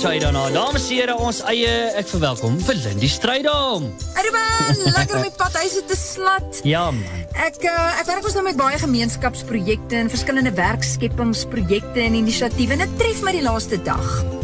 Sunshine 0.00 0.20
daarna. 0.20 0.50
Dames 0.50 0.88
en 0.88 0.96
here, 0.96 1.14
ons 1.20 1.42
eie 1.44 1.72
ek 2.00 2.06
verwelkom 2.08 2.54
vir 2.64 2.78
Lindy 2.86 3.08
Strydom. 3.12 3.90
Ruben, 4.16 4.80
lekker 4.96 5.18
om 5.18 5.26
die 5.26 5.34
pad 5.36 5.58
huis 5.60 5.76
te 5.76 5.98
slat. 5.98 6.62
Ja 6.64 6.86
man. 6.88 7.28
Ek 7.36 7.60
uh, 7.68 8.00
ek 8.00 8.08
werk 8.08 8.24
ons 8.24 8.38
nou 8.38 8.46
met 8.48 8.56
baie 8.56 8.80
gemeenskapsprojekte 8.80 10.00
en 10.00 10.08
verskillende 10.08 10.56
werkskepingsprojekte 10.56 12.00
en 12.08 12.16
inisiatiewe 12.24 12.78
en 12.78 12.86
dit 12.86 13.00
tref 13.02 13.20
my 13.28 13.36
die 13.36 13.44
laaste 13.44 13.76
dag. 13.84 14.39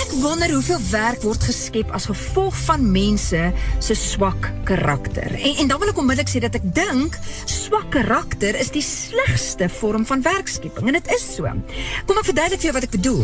Ek 0.00 0.10
wonder 0.18 0.50
hoeveel 0.50 0.80
werk 0.90 1.22
word 1.22 1.44
geskep 1.46 1.90
as 1.94 2.08
gevolg 2.10 2.56
van 2.66 2.82
mense 2.92 3.40
se 3.78 3.94
swak 3.94 4.50
karakter. 4.64 5.30
En 5.38 5.60
en 5.62 5.68
dan 5.70 5.78
wil 5.78 5.92
ek 5.92 6.00
onmiddellik 6.02 6.32
sê 6.32 6.40
dat 6.42 6.56
ek 6.58 6.66
dink 6.74 7.18
swak 7.46 7.90
karakter 7.94 8.56
is 8.58 8.72
die 8.74 8.82
slegste 8.82 9.68
vorm 9.70 10.06
van 10.08 10.22
werkskeping 10.26 10.90
en 10.90 10.98
dit 10.98 11.12
is 11.14 11.26
so. 11.36 11.46
Kom 12.06 12.18
ek 12.18 12.30
verduidelik 12.32 12.62
vir 12.62 12.70
jou 12.70 12.76
wat 12.78 12.88
ek 12.88 12.96
bedoel. 12.96 13.22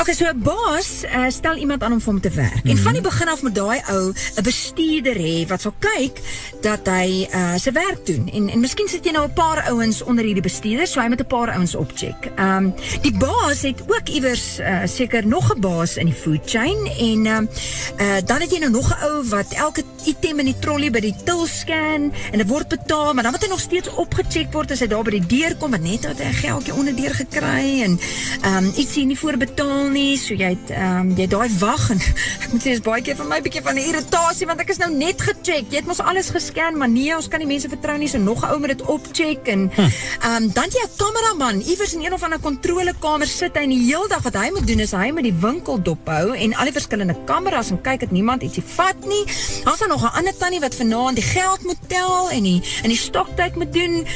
Okay, 0.00 0.14
so 0.14 0.26
'n 0.26 0.42
baas 0.42 1.04
uh, 1.06 1.30
stel 1.30 1.56
iemand 1.56 1.82
aan 1.82 1.92
om 1.92 2.00
vir 2.00 2.12
hom 2.12 2.20
te 2.20 2.30
werk. 2.30 2.54
Mm 2.54 2.60
-hmm. 2.60 2.70
En 2.70 2.78
van 2.78 2.92
die 2.92 3.02
begin 3.02 3.28
af 3.28 3.42
moet 3.42 3.54
daai 3.54 3.80
ou 3.90 4.12
'n 4.12 4.42
bestuurder 4.42 5.16
hê 5.16 5.46
wat 5.48 5.60
sal 5.60 5.74
kyk 5.78 6.20
dat 6.60 6.86
hy 6.86 7.28
uh, 7.34 7.54
sy 7.56 7.72
werk 7.72 8.06
doen. 8.06 8.28
En 8.32 8.48
en 8.48 8.60
miskien 8.60 8.88
sit 8.88 9.04
jy 9.04 9.12
nou 9.12 9.26
'n 9.26 9.32
paar 9.32 9.66
ouens 9.70 10.02
onder 10.02 10.24
hierdie 10.24 10.42
bestuurder, 10.42 10.86
so 10.86 11.00
hy 11.00 11.08
moet 11.08 11.20
'n 11.20 11.26
paar 11.26 11.50
ouens 11.50 11.74
opcheck. 11.74 12.30
Ehm 12.36 12.56
um, 12.56 12.74
die 13.02 13.16
baas 13.18 13.62
het 13.62 13.82
ook 13.86 14.08
iewers 14.08 14.58
uh, 14.58 14.80
seker 14.84 15.26
nog 15.26 15.54
'n 15.54 15.60
baas 15.64 15.96
in 16.00 16.10
die 16.10 16.16
food 16.16 16.44
chain 16.44 16.76
en 16.98 17.26
uh, 17.26 17.40
uh, 17.40 18.20
dan 18.28 18.44
het 18.44 18.52
jy 18.52 18.60
nou 18.64 18.72
nog 18.74 18.88
'n 18.92 19.00
ou 19.08 19.24
wat 19.32 19.52
elke 19.56 19.82
item 20.04 20.38
in 20.42 20.50
die 20.52 20.58
trolley 20.60 20.90
by 20.92 21.00
die 21.00 21.14
till 21.24 21.46
scan 21.48 22.10
en 22.32 22.38
dit 22.38 22.48
word 22.48 22.68
betaal, 22.68 23.14
maar 23.14 23.24
dan 23.24 23.32
moet 23.32 23.44
hy 23.46 23.48
nog 23.48 23.62
steeds 23.62 23.88
opgecheck 24.00 24.52
word 24.52 24.70
as 24.74 24.82
hy 24.84 24.88
daar 24.92 25.04
by 25.06 25.16
die 25.16 25.26
deur 25.38 25.56
kom 25.56 25.74
en 25.74 25.82
net 25.82 26.04
het 26.04 26.20
hy 26.20 26.28
'n 26.28 26.40
geldjie 26.44 26.74
onder 26.74 26.96
deur 26.96 27.14
gekry 27.14 27.82
en 27.86 27.98
ehm 28.42 28.56
um, 28.56 28.72
ietsie 28.76 29.06
nie 29.06 29.18
voorbetaal 29.18 29.88
nie, 29.88 30.16
so 30.18 30.34
jy 30.34 30.50
het 30.52 30.70
ehm 30.70 31.00
um, 31.00 31.14
jy 31.16 31.26
daai 31.26 31.48
wag 31.58 31.90
en 31.90 32.00
ek 32.44 32.52
moet 32.52 32.62
sê 32.62 32.70
dis 32.76 32.84
baie 32.84 33.02
keer 33.02 33.16
vir 33.16 33.26
my 33.26 33.38
'n 33.38 33.46
bietjie 33.46 33.62
van 33.62 33.74
'n 33.74 33.88
irritasie 33.88 34.46
want 34.46 34.60
ek 34.60 34.70
is 34.70 34.78
nou 34.78 34.90
net 34.92 35.20
gecheck. 35.20 35.70
Jy 35.70 35.76
het 35.76 35.86
mos 35.86 36.00
alles 36.00 36.30
gescan, 36.30 36.76
maar 36.76 36.88
nee, 36.88 37.16
ons 37.16 37.28
kan 37.28 37.38
nie 37.38 37.48
mense 37.48 37.68
vertrou 37.68 37.96
nie, 37.98 38.08
so 38.08 38.18
nog 38.18 38.44
'n 38.44 38.52
ou 38.52 38.58
moet 38.58 38.76
dit 38.76 38.82
opcheck 38.82 39.48
en 39.48 39.70
hm. 39.74 39.80
ehm 39.80 40.42
um, 40.42 40.52
dan 40.52 40.68
jy 40.68 40.84
'n 40.84 40.96
kameraman 40.96 41.60
iewers 41.60 41.94
in 41.94 42.04
een 42.04 42.12
of 42.12 42.22
ander 42.22 42.38
kontrolekamer 42.38 43.26
sit 43.26 43.56
hy 43.56 43.62
en 43.62 43.72
die 43.72 43.84
hele 43.86 44.08
dag 44.08 44.22
wat 44.22 44.34
hy 44.34 44.50
moet 44.50 44.66
doen 44.66 44.80
is 44.80 44.92
hy 44.92 45.10
moet 45.14 45.22
die 45.22 45.38
winkel 45.54 45.82
dophou 45.82 46.34
en 46.34 46.54
al 46.58 46.68
die 46.68 46.74
verskillende 46.74 47.14
kameras 47.28 47.70
en 47.70 47.80
kyk 47.84 48.02
dat 48.04 48.14
niemand 48.14 48.42
ietsie 48.42 48.64
vat 48.74 49.06
nie. 49.06 49.22
Daar's 49.64 49.82
dan 49.82 49.92
nog 49.94 50.02
'n 50.02 50.16
ander 50.18 50.36
tannie 50.36 50.60
wat 50.60 50.74
vanaand 50.74 51.16
die 51.16 51.24
geld 51.24 51.62
moet 51.62 51.82
tel 51.86 52.30
en 52.30 52.42
die 52.42 52.60
in 52.82 52.90
die 52.90 52.98
stoktyd 52.98 53.54
moet 53.56 53.72
doen. 53.72 54.06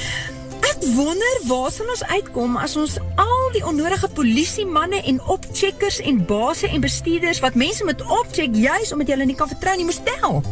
Ek 0.61 0.79
wonder 0.95 1.35
waar 1.47 1.71
sal 1.71 1.89
ons 1.89 2.05
uitkom 2.05 2.57
as 2.57 2.77
ons 2.77 2.99
al 3.17 3.45
die 3.53 3.65
onnodige 3.67 4.09
polisie 4.09 4.67
manne 4.67 5.03
en 5.03 5.23
opcheckers 5.27 6.01
en 6.01 6.25
basse 6.27 6.69
en 6.69 6.81
bestuurders 6.81 7.41
wat 7.41 7.55
mense 7.55 7.85
met 7.85 8.03
opcheck 8.03 8.55
juis 8.55 8.93
omdat 8.93 9.09
hulle 9.09 9.25
nie 9.25 9.39
kan 9.39 9.49
vertrou 9.49 9.77
nie 9.77 9.85
moet 9.85 10.05
tel. 10.05 10.43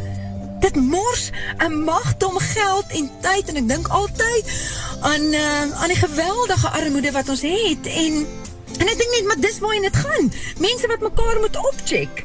Dit 0.60 0.76
mors 0.76 1.30
'n 1.58 1.84
magdom 1.84 2.38
geld 2.38 2.86
en 2.88 3.10
tyd 3.20 3.48
en 3.48 3.56
ek 3.56 3.68
dink 3.68 3.88
altyd 3.88 4.44
aan 5.00 5.24
uh, 5.34 5.82
aan 5.82 5.92
die 5.92 6.02
geweldige 6.06 6.68
armoede 6.68 7.12
wat 7.12 7.28
ons 7.28 7.42
het 7.42 7.86
en 7.86 8.26
en 8.80 8.88
ek 8.88 9.00
dink 9.00 9.16
net 9.16 9.30
maar 9.30 9.40
dis 9.40 9.58
waarheen 9.62 9.88
dit 9.88 9.98
gaan. 10.04 10.30
Mense 10.62 10.92
wat 10.92 11.04
mekaar 11.04 11.40
moet 11.40 11.58
opcheck. 11.60 12.24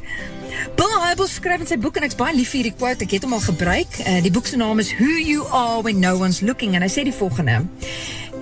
Bill 0.76 0.94
Hybels 1.02 1.34
skryf 1.38 1.64
in 1.64 1.68
sy 1.68 1.78
boek 1.80 1.98
en 1.98 2.06
ek's 2.06 2.18
baie 2.18 2.34
lief 2.36 2.52
vir 2.52 2.62
hierdie 2.62 2.76
quote. 2.78 3.04
Ek 3.06 3.16
het 3.16 3.26
hom 3.26 3.36
al 3.36 3.44
gebruik. 3.44 3.98
Uh, 4.04 4.18
die 4.24 4.32
boek 4.32 4.48
se 4.48 4.58
naam 4.60 4.82
is 4.82 4.92
Who 4.98 5.08
You 5.18 5.46
Are 5.48 5.82
When 5.84 6.00
No 6.00 6.14
One's 6.20 6.42
Looking 6.44 6.76
en 6.76 6.84
hy 6.84 6.90
sê 6.92 7.04
die 7.08 7.14
volgende: 7.16 7.62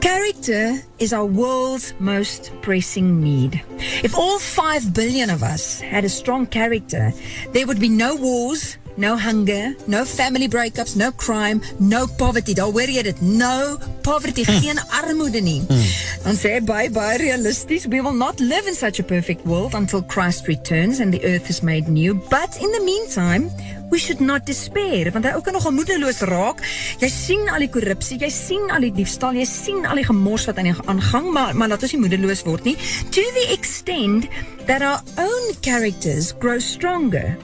Character 0.00 0.80
is 0.98 1.12
our 1.12 1.26
world's 1.26 1.92
most 1.98 2.50
pressing 2.62 3.20
need. 3.22 3.60
If 4.02 4.14
all 4.14 4.38
5 4.38 4.92
billion 4.94 5.30
of 5.30 5.42
us 5.42 5.80
had 5.80 6.04
a 6.04 6.08
strong 6.08 6.46
character, 6.46 7.12
there 7.52 7.66
would 7.66 7.80
be 7.80 7.88
no 7.88 8.14
wars, 8.16 8.78
no 9.00 9.16
hunger, 9.16 9.74
no 9.86 10.04
family 10.04 10.46
breakups, 10.48 10.94
no 10.94 11.10
crime, 11.12 11.60
no 11.78 12.06
poverty. 12.20 12.54
Daar 12.54 12.70
hoor 12.70 12.92
jy 12.92 13.02
dit, 13.08 13.20
no 13.24 13.78
poverty, 14.04 14.44
mm. 14.44 14.60
geen 14.60 14.78
armoede 15.00 15.40
nie. 15.40 15.62
Mm. 15.64 15.88
Dan 16.26 16.38
sê 16.38 16.58
baie 16.60 16.90
baie 16.92 17.16
realisties, 17.22 17.88
we 17.88 18.02
will 18.04 18.16
not 18.16 18.40
live 18.44 18.68
in 18.68 18.76
such 18.76 19.00
a 19.00 19.02
perfect 19.04 19.46
world 19.48 19.74
until 19.74 20.04
Christ 20.04 20.46
returns 20.46 21.00
and 21.00 21.16
the 21.16 21.24
earth 21.24 21.48
is 21.48 21.62
made 21.62 21.88
new. 21.88 22.14
But 22.28 22.60
in 22.60 22.70
the 22.76 22.84
meantime, 22.84 23.48
we 23.90 23.98
should 23.98 24.20
not 24.20 24.46
despair 24.46 25.10
want 25.10 25.26
hy 25.26 25.34
ook 25.34 25.48
kan 25.48 25.56
nogal 25.56 25.74
moedeloos 25.74 26.22
raak. 26.30 26.62
Jy 27.02 27.10
sien 27.10 27.48
al 27.50 27.64
die 27.64 27.72
korrupsie, 27.72 28.20
jy 28.20 28.30
sien 28.30 28.70
al 28.70 28.86
die 28.86 28.92
diefstal, 28.94 29.34
jy 29.34 29.48
sien 29.48 29.88
al 29.88 29.98
die 29.98 30.06
gemors 30.06 30.46
wat 30.50 30.60
aan 30.60 30.70
die 30.70 30.76
aangang, 30.86 31.30
maar 31.34 31.56
maar 31.58 31.72
laat 31.72 31.88
ons 31.88 31.96
nie 31.96 32.04
moedeloos 32.04 32.44
word 32.46 32.68
nie. 32.68 32.76
To 33.16 33.24
the 33.40 33.46
extent 33.56 34.28
that 34.68 34.84
our 34.84 35.00
own 35.18 35.54
characters 35.64 36.34
grow 36.38 36.60
stronger 36.62 37.34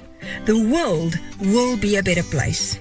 the 0.45 0.57
world 0.71 1.19
will 1.39 1.77
be 1.79 1.97
a 1.99 2.03
better 2.03 2.25
place. 2.25 2.79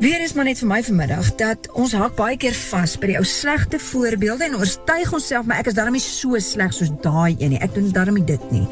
Weer 0.00 0.22
is 0.24 0.32
maar 0.32 0.46
net 0.48 0.56
vir 0.62 0.68
my 0.70 0.78
vanmiddag 0.80 1.26
dat 1.36 1.66
ons 1.76 1.92
hak 1.92 2.14
baie 2.16 2.36
keer 2.40 2.54
vas 2.56 2.94
by 2.96 3.10
die 3.10 3.16
ou 3.18 3.24
slegte 3.28 3.76
voorbeelde 3.84 4.46
en 4.46 4.54
oortuig 4.56 5.10
onsself 5.12 5.44
maar 5.44 5.60
ek 5.60 5.68
is 5.68 5.76
darm 5.76 5.92
nie 5.92 6.00
so 6.00 6.40
sleg 6.40 6.72
soos 6.72 6.88
daai 7.04 7.34
een 7.36 7.52
nie. 7.52 7.58
Ek 7.60 7.74
doen 7.76 7.90
darm 7.92 8.16
nie 8.16 8.24
dit 8.24 8.46
nie. 8.48 8.64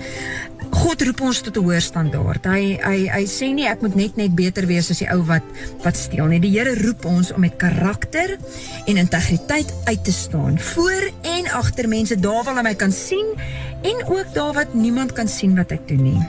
God 0.72 1.04
roep 1.04 1.20
ons 1.28 1.42
tot 1.44 1.60
'n 1.60 1.64
hoër 1.66 1.84
standaard. 1.84 2.48
Hy 2.48 2.80
hy 2.80 2.98
hy 3.12 3.24
sê 3.28 3.52
nie 3.52 3.68
ek 3.68 3.84
moet 3.84 3.96
net 3.96 4.16
net 4.16 4.32
beter 4.34 4.64
wees 4.64 4.88
as 4.90 5.04
die 5.04 5.10
ou 5.12 5.20
wat 5.28 5.44
wat 5.84 5.96
steel 6.00 6.32
nie. 6.32 6.40
Die 6.40 6.54
Here 6.56 6.72
roep 6.80 7.04
ons 7.04 7.32
om 7.32 7.44
met 7.44 7.60
karakter 7.60 8.38
en 8.86 8.96
integriteit 8.96 9.68
uit 9.84 10.04
te 10.04 10.12
staan 10.12 10.58
voor 10.58 11.12
en 11.22 11.44
agter 11.60 11.88
mense 11.88 12.16
daar 12.16 12.40
waar 12.44 12.54
hulle 12.54 12.62
my 12.62 12.74
kan 12.74 12.92
sien 12.92 13.36
en 13.82 14.00
ook 14.08 14.32
daar 14.32 14.54
wat 14.54 14.74
niemand 14.74 15.12
kan 15.12 15.28
sien 15.28 15.54
wat 15.56 15.72
ek 15.72 15.88
doen 15.88 16.02
nie. 16.02 16.22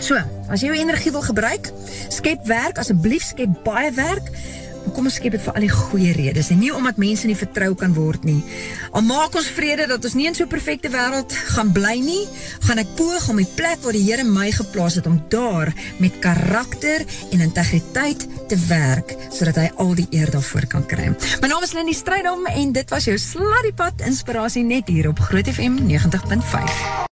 So, 0.00 0.18
as 0.48 0.62
jy 0.62 0.72
jou 0.72 0.80
energie 0.80 1.12
wil 1.12 1.24
gebruik, 1.24 1.70
skep 2.12 2.46
werk, 2.48 2.78
asseblief 2.80 3.32
skep 3.34 3.64
baie 3.66 3.90
werk. 3.96 4.30
Kom 4.94 5.08
ons 5.08 5.14
skep 5.16 5.32
dit 5.32 5.40
vir 5.40 5.56
al 5.56 5.64
die 5.64 5.72
goeie 5.72 6.12
redes 6.12 6.50
en 6.52 6.58
nie 6.60 6.68
omdat 6.74 6.98
mense 7.00 7.24
nie 7.26 7.36
vertrou 7.38 7.70
kan 7.80 7.94
word 7.96 8.26
nie. 8.28 8.42
Al 8.92 9.04
maak 9.06 9.36
ons 9.40 9.48
vrede 9.56 9.86
dat 9.88 10.04
ons 10.04 10.14
nie 10.14 10.26
in 10.28 10.36
so 10.36 10.44
'n 10.44 10.52
perfekte 10.52 10.90
wêreld 10.92 11.32
gaan 11.56 11.72
bly 11.72 11.96
nie, 12.04 12.28
gaan 12.68 12.78
ek 12.78 12.94
poog 12.96 13.28
om 13.28 13.36
die 13.36 13.48
plek 13.56 13.80
waar 13.82 13.96
die 13.96 14.04
Here 14.04 14.24
my 14.24 14.50
geplaas 14.52 14.94
het 14.94 15.06
om 15.06 15.22
daar 15.28 15.72
met 15.98 16.18
karakter 16.20 17.04
en 17.32 17.40
integriteit 17.40 18.26
te 18.48 18.56
werk 18.68 19.16
sodat 19.32 19.56
hy 19.56 19.70
al 19.76 19.94
die 19.94 20.06
eer 20.10 20.30
daarvoor 20.30 20.66
kan 20.66 20.86
kry. 20.86 21.16
My 21.40 21.48
naam 21.48 21.62
is 21.62 21.72
Lindi 21.72 21.94
Strydom 21.94 22.46
en 22.46 22.72
dit 22.72 22.90
was 22.90 23.04
jou 23.04 23.18
Sladdiepad 23.18 24.00
inspirasie 24.04 24.64
net 24.64 24.88
hier 24.88 25.08
op 25.08 25.18
Groot 25.18 25.48
FM 25.48 25.88
90.5. 25.88 27.02